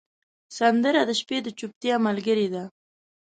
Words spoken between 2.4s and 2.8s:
ده